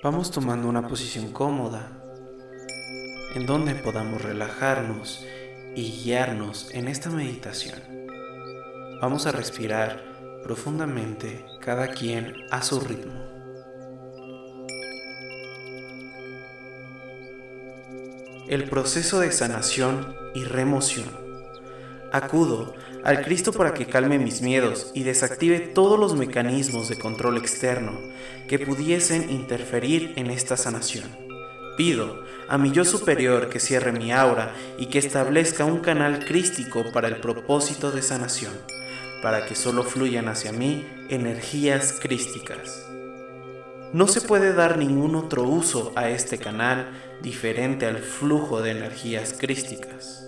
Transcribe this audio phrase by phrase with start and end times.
[0.00, 1.90] Vamos tomando una posición cómoda
[3.34, 5.26] en donde podamos relajarnos
[5.74, 7.80] y guiarnos en esta meditación.
[9.02, 13.12] Vamos a respirar profundamente cada quien a su ritmo.
[18.46, 21.27] El proceso de sanación y remoción.
[22.12, 27.36] Acudo al Cristo para que calme mis miedos y desactive todos los mecanismos de control
[27.36, 27.92] externo
[28.48, 31.08] que pudiesen interferir en esta sanación.
[31.76, 36.82] Pido a mi yo superior que cierre mi aura y que establezca un canal crístico
[36.92, 38.52] para el propósito de sanación,
[39.22, 42.86] para que solo fluyan hacia mí energías crísticas.
[43.92, 46.88] No se puede dar ningún otro uso a este canal
[47.22, 50.27] diferente al flujo de energías crísticas.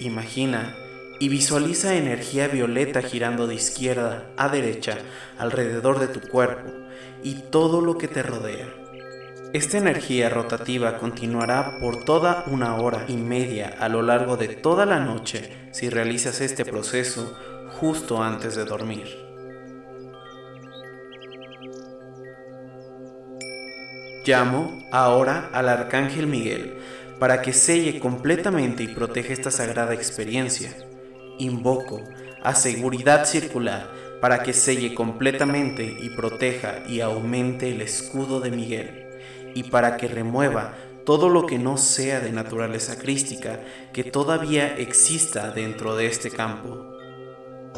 [0.00, 0.74] Imagina
[1.18, 4.96] y visualiza energía violeta girando de izquierda a derecha
[5.38, 6.70] alrededor de tu cuerpo
[7.22, 8.66] y todo lo que te rodea.
[9.52, 14.86] Esta energía rotativa continuará por toda una hora y media a lo largo de toda
[14.86, 17.36] la noche si realizas este proceso
[17.78, 19.06] justo antes de dormir.
[24.24, 26.78] Llamo ahora al Arcángel Miguel
[27.20, 30.74] para que selle completamente y proteja esta sagrada experiencia
[31.38, 32.02] invoco
[32.42, 33.90] a seguridad circular
[34.20, 39.06] para que selle completamente y proteja y aumente el escudo de Miguel,
[39.54, 43.60] y para que remueva todo lo que no sea de naturaleza crística
[43.92, 46.86] que todavía exista dentro de este campo.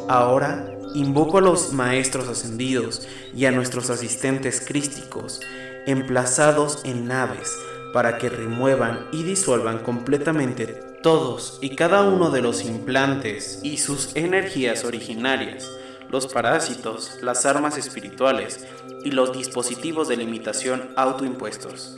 [0.09, 5.39] Ahora invoco a los maestros ascendidos y a nuestros asistentes crísticos,
[5.85, 7.51] emplazados en naves,
[7.93, 10.65] para que remuevan y disuelvan completamente
[11.03, 15.71] todos y cada uno de los implantes y sus energías originarias,
[16.09, 18.65] los parásitos, las armas espirituales
[19.03, 21.97] y los dispositivos de limitación autoimpuestos,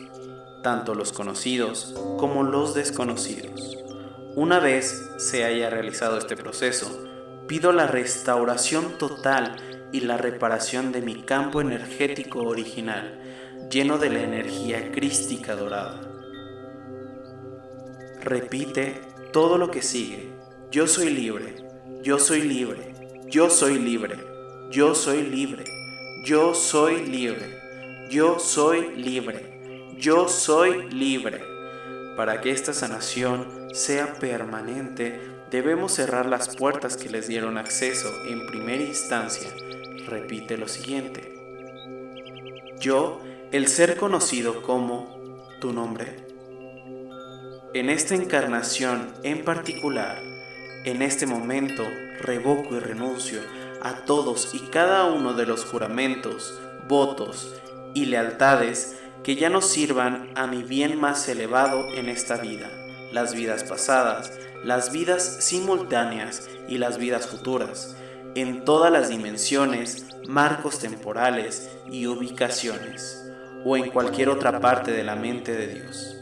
[0.61, 3.77] tanto los conocidos como los desconocidos.
[4.35, 7.05] Una vez se haya realizado este proceso,
[7.47, 9.55] pido la restauración total
[9.93, 13.21] y la reparación de mi campo energético original,
[13.69, 16.01] lleno de la energía crística dorada.
[18.21, 20.29] Repite todo lo que sigue.
[20.71, 21.55] Yo soy libre,
[22.03, 22.93] yo soy libre,
[23.27, 24.17] yo soy libre,
[24.71, 25.63] yo soy libre,
[26.25, 27.59] yo soy libre,
[28.09, 31.41] yo soy libre, yo soy libre.
[32.15, 35.19] Para que esta sanación sea permanente,
[35.51, 39.49] debemos cerrar las puertas que les dieron acceso en primera instancia.
[40.07, 41.35] Repite lo siguiente.
[42.79, 46.25] Yo, el ser conocido como tu nombre,
[47.75, 50.17] en esta encarnación en particular,
[50.85, 51.83] en este momento,
[52.21, 53.41] revoco y renuncio
[53.81, 56.57] a todos y cada uno de los juramentos,
[56.87, 57.53] votos
[57.93, 58.95] y lealtades
[59.25, 62.69] que ya no sirvan a mi bien más elevado en esta vida,
[63.11, 64.31] las vidas pasadas,
[64.63, 67.97] las vidas simultáneas y las vidas futuras,
[68.35, 73.24] en todas las dimensiones, marcos temporales y ubicaciones,
[73.65, 76.15] o en cualquier otra parte de la mente de Dios.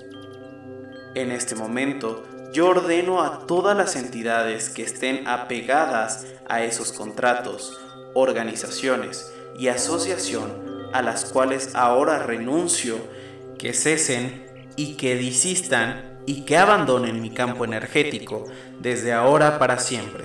[1.14, 7.78] En este momento, yo ordeno a todas las entidades que estén apegadas a esos contratos,
[8.16, 12.98] organizaciones y asociación a las cuales ahora renuncio,
[13.60, 14.46] que cesen
[14.76, 18.46] y que desistan y que abandonen mi campo energético
[18.80, 20.24] desde ahora para siempre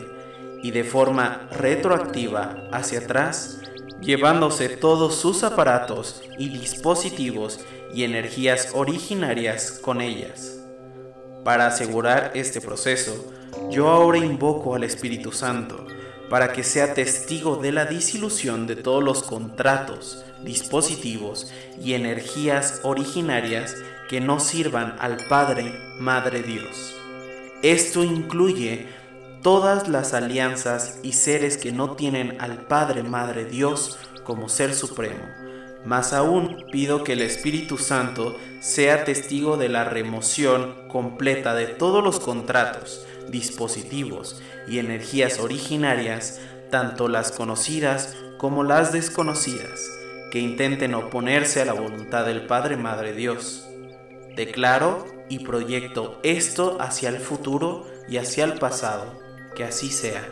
[0.62, 3.60] y de forma retroactiva hacia atrás,
[4.00, 7.60] llevándose todos sus aparatos y dispositivos
[7.94, 10.60] y energías originarias con ellas.
[11.44, 13.32] Para asegurar este proceso,
[13.70, 15.86] yo ahora invoco al Espíritu Santo
[16.28, 21.50] para que sea testigo de la disilusión de todos los contratos, dispositivos
[21.82, 23.76] y energías originarias
[24.08, 26.94] que no sirvan al Padre, Madre Dios.
[27.62, 28.86] Esto incluye
[29.42, 35.24] todas las alianzas y seres que no tienen al Padre, Madre Dios como Ser Supremo
[35.84, 42.02] más aún pido que el Espíritu Santo sea testigo de la remoción completa de todos
[42.02, 46.40] los contratos, dispositivos y energías originarias,
[46.70, 49.80] tanto las conocidas como las desconocidas,
[50.30, 53.66] que intenten oponerse a la voluntad del Padre Madre Dios.
[54.36, 59.27] Declaro y proyecto esto hacia el futuro y hacia el pasado,
[59.58, 60.24] que así sea.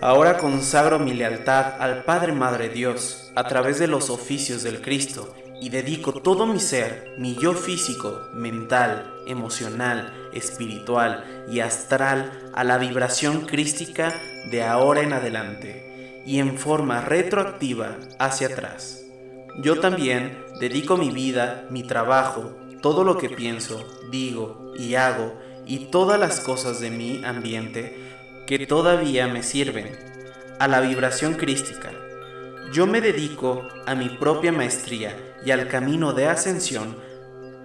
[0.00, 5.34] Ahora consagro mi lealtad al Padre Madre Dios a través de los oficios del Cristo
[5.60, 12.78] y dedico todo mi ser, mi yo físico, mental, emocional, espiritual y astral a la
[12.78, 14.14] vibración crística
[14.48, 19.02] de ahora en adelante y en forma retroactiva hacia atrás.
[19.60, 25.36] Yo también dedico mi vida, mi trabajo, todo lo que pienso, digo y hago
[25.66, 28.07] y todas las cosas de mi ambiente
[28.48, 29.94] que todavía me sirven
[30.58, 31.90] a la vibración crística.
[32.72, 35.14] Yo me dedico a mi propia maestría
[35.44, 36.96] y al camino de ascensión,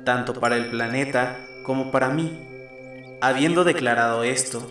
[0.03, 2.38] tanto para el planeta como para mí.
[3.21, 4.62] Habiendo declarado esto,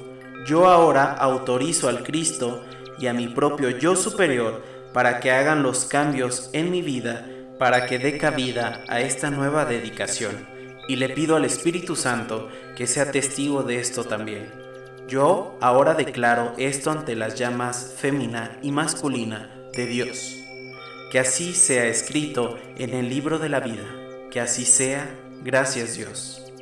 [0.47, 2.62] yo ahora autorizo al Cristo
[2.99, 4.62] y a mi propio yo superior
[4.93, 7.26] para que hagan los cambios en mi vida
[7.59, 10.47] para que dé cabida a esta nueva dedicación.
[10.88, 14.72] Y le pido al Espíritu Santo que sea testigo de esto también.
[15.08, 20.37] Yo ahora declaro esto ante las llamas fémina y masculina de Dios.
[21.10, 23.84] Que así sea escrito en el libro de la vida.
[24.31, 25.08] Que así sea.
[25.44, 26.52] Gracias Dios.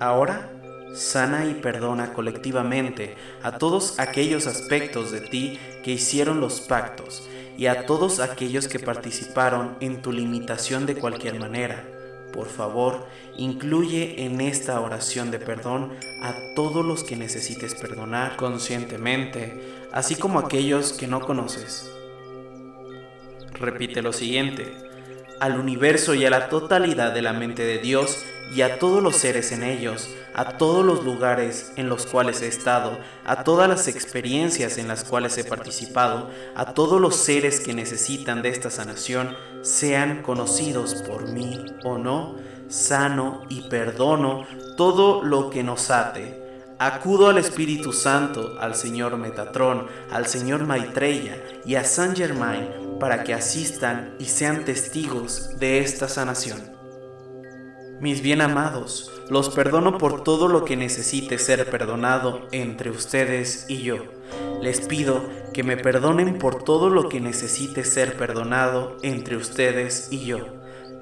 [0.00, 0.50] Ahora
[0.94, 7.66] sana y perdona colectivamente a todos aquellos aspectos de ti que hicieron los pactos y
[7.66, 11.84] a todos aquellos que participaron en tu limitación de cualquier manera.
[12.32, 13.06] Por favor,
[13.36, 15.92] incluye en esta oración de perdón
[16.22, 19.60] a todos los que necesites perdonar conscientemente,
[19.92, 21.90] así como aquellos que no conoces.
[23.54, 24.72] Repite lo siguiente,
[25.40, 29.16] al universo y a la totalidad de la mente de Dios y a todos los
[29.16, 33.86] seres en ellos, a todos los lugares en los cuales he estado, a todas las
[33.86, 39.36] experiencias en las cuales he participado, a todos los seres que necesitan de esta sanación,
[39.62, 42.36] sean conocidos por mí o no,
[42.68, 46.40] sano y perdono todo lo que nos ate.
[46.78, 51.36] Acudo al Espíritu Santo, al Señor Metatrón, al Señor Maitreya
[51.66, 56.79] y a San Germain para que asistan y sean testigos de esta sanación.
[58.00, 63.82] Mis bien amados, los perdono por todo lo que necesite ser perdonado entre ustedes y
[63.82, 63.98] yo.
[64.62, 70.24] Les pido que me perdonen por todo lo que necesite ser perdonado entre ustedes y
[70.24, 70.38] yo.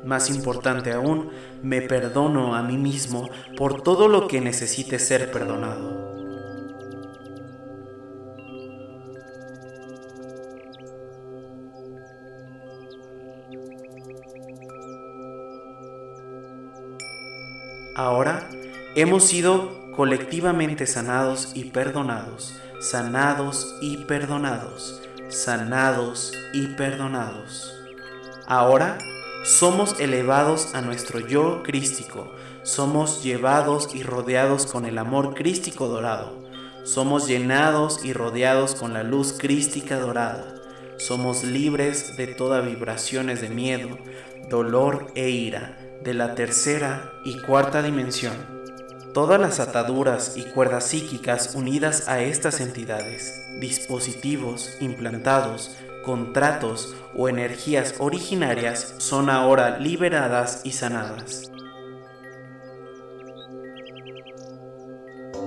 [0.05, 1.31] Más importante aún,
[1.63, 6.08] me perdono a mí mismo por todo lo que necesite ser perdonado.
[17.99, 18.49] Ahora
[18.95, 27.75] hemos sido colectivamente sanados y perdonados, sanados y perdonados, sanados y perdonados.
[28.47, 28.99] Ahora
[29.43, 32.31] somos elevados a nuestro yo crístico,
[32.63, 36.49] somos llevados y rodeados con el amor crístico dorado,
[36.85, 40.55] somos llenados y rodeados con la luz crística dorada,
[40.99, 43.99] somos libres de todas vibraciones de miedo,
[44.49, 48.35] dolor e ira de la tercera y cuarta dimensión.
[49.13, 57.95] Todas las ataduras y cuerdas psíquicas unidas a estas entidades, dispositivos implantados, contratos o energías
[57.99, 61.51] originarias son ahora liberadas y sanadas.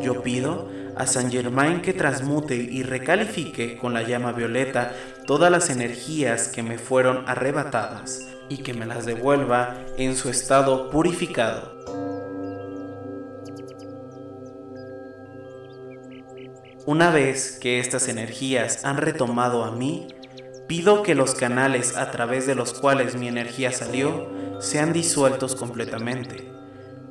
[0.02, 4.92] Yo pido a San Germain que transmute y recalifique con la llama violeta
[5.26, 10.90] todas las energías que me fueron arrebatadas y que me las devuelva en su estado
[10.90, 11.82] purificado.
[16.86, 20.08] Una vez que estas energías han retomado a mí,
[20.68, 24.30] pido que los canales a través de los cuales mi energía salió
[24.60, 26.52] sean disueltos completamente.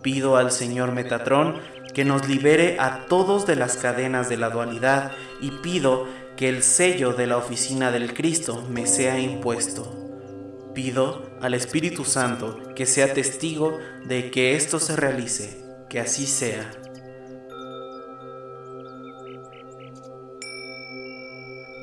[0.02, 1.60] Pido al Señor Metatrón
[1.94, 6.06] que nos libere a todos de las cadenas de la dualidad y pido
[6.36, 9.99] que el sello de la oficina del Cristo me sea impuesto.
[10.74, 16.70] Pido al Espíritu Santo que sea testigo de que esto se realice, que así sea.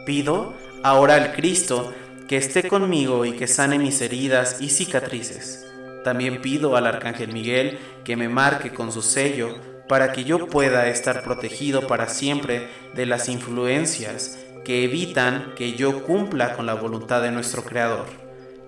[0.06, 0.54] Pido
[0.84, 1.94] ahora al Cristo
[2.30, 5.66] que esté conmigo y que sane mis heridas y cicatrices.
[6.06, 9.54] También pido al Arcángel Miguel que me marque con su sello
[9.90, 16.04] para que yo pueda estar protegido para siempre de las influencias que evitan que yo
[16.04, 18.27] cumpla con la voluntad de nuestro Creador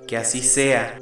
[0.09, 0.99] que así sea.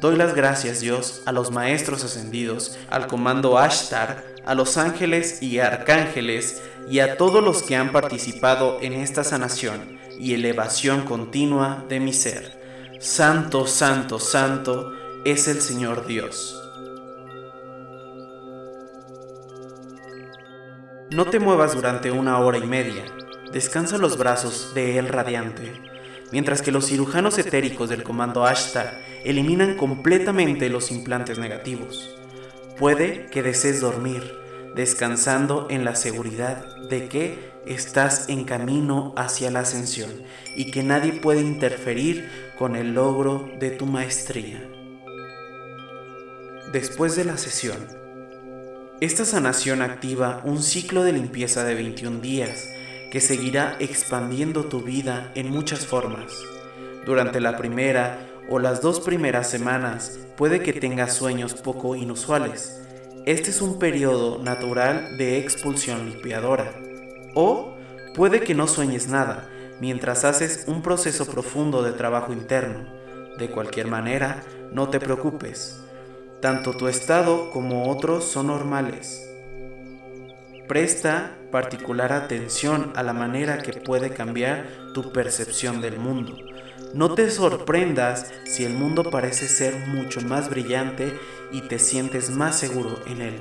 [0.00, 5.60] Doy las gracias, Dios, a los maestros ascendidos, al comando Ashtar, a los ángeles y
[5.60, 12.00] arcángeles y a todos los que han participado en esta sanación y elevación continua de
[12.00, 12.60] mi ser.
[12.98, 16.65] Santo, santo, santo es el Señor Dios.
[21.10, 23.04] No te muevas durante una hora y media.
[23.52, 25.72] Descansa los brazos de él radiante,
[26.32, 32.18] mientras que los cirujanos etéricos del comando Ashtar eliminan completamente los implantes negativos.
[32.76, 34.22] Puede que desees dormir.
[34.74, 40.10] descansando en la seguridad de que estás en camino hacia la ascensión
[40.54, 44.68] y que nadie puede interferir con el logro de tu maestría.
[46.72, 47.78] Después de la sesión,
[49.02, 52.70] esta sanación activa un ciclo de limpieza de 21 días
[53.10, 56.32] que seguirá expandiendo tu vida en muchas formas.
[57.04, 62.80] Durante la primera o las dos primeras semanas puede que tengas sueños poco inusuales.
[63.26, 66.72] Este es un periodo natural de expulsión limpiadora.
[67.34, 67.76] O
[68.14, 69.46] puede que no sueñes nada
[69.78, 72.88] mientras haces un proceso profundo de trabajo interno.
[73.36, 75.82] De cualquier manera, no te preocupes.
[76.40, 79.26] Tanto tu estado como otros son normales.
[80.68, 86.36] Presta particular atención a la manera que puede cambiar tu percepción del mundo.
[86.92, 91.18] No te sorprendas si el mundo parece ser mucho más brillante
[91.52, 93.40] y te sientes más seguro en él.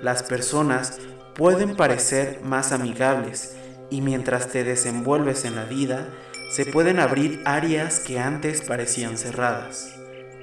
[0.00, 0.98] Las personas
[1.34, 3.56] pueden parecer más amigables
[3.90, 6.08] y mientras te desenvuelves en la vida,
[6.50, 9.94] se pueden abrir áreas que antes parecían cerradas.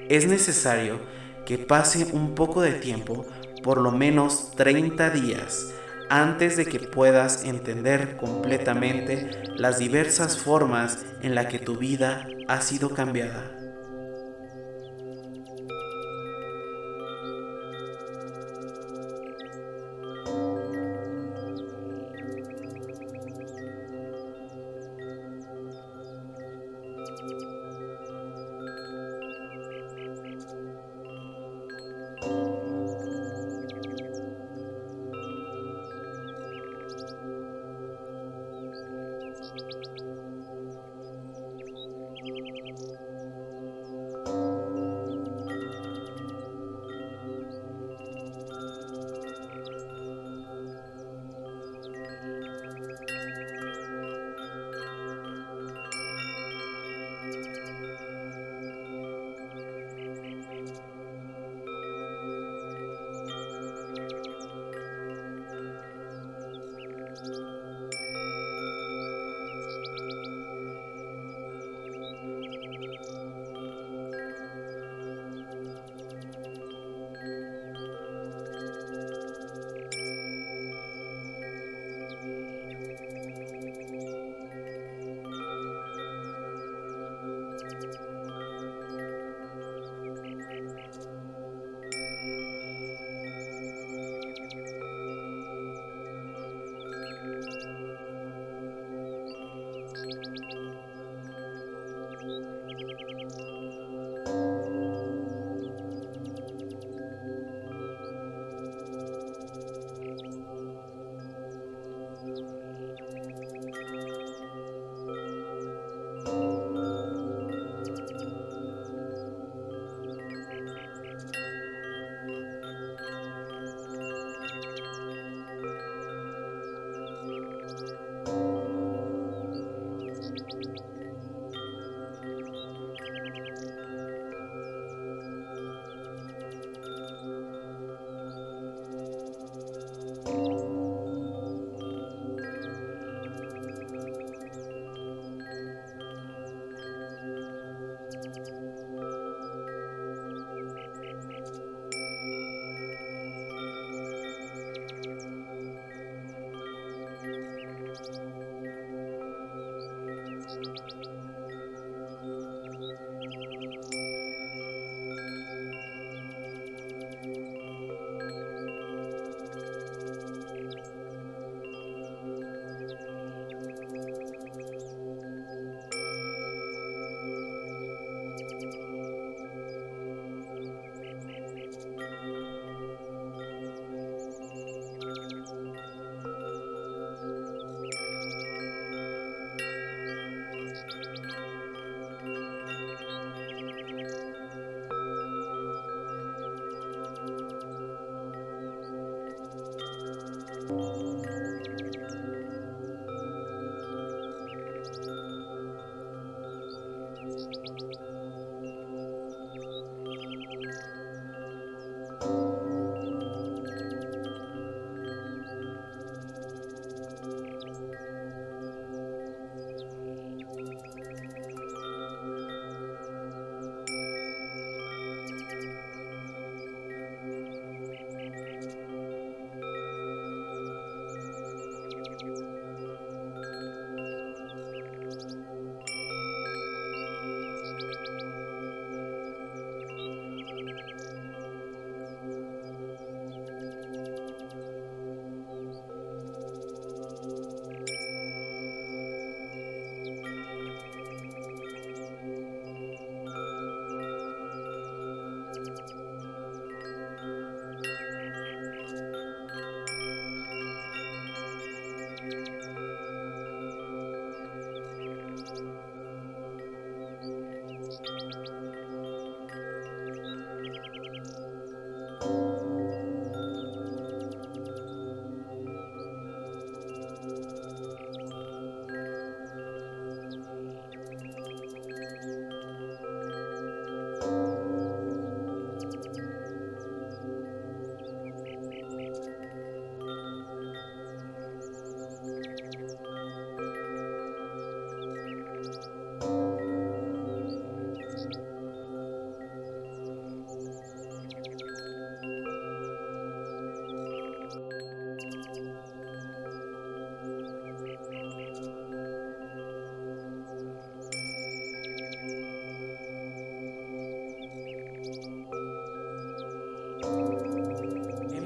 [0.08, 1.00] Es necesario
[1.46, 3.26] que pase un poco de tiempo,
[3.62, 5.72] por lo menos 30 días,
[6.08, 12.60] antes de que puedas entender completamente las diversas formas en las que tu vida ha
[12.60, 13.61] sido cambiada.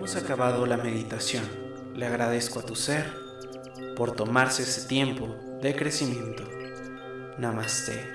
[0.07, 1.43] Hemos acabado la meditación.
[1.97, 3.13] Le agradezco a tu ser
[3.97, 6.45] por tomarse ese tiempo de crecimiento.
[7.39, 8.09] Namaste.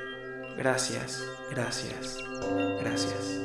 [0.55, 2.15] Gracias, gracias,
[2.79, 3.41] gracias.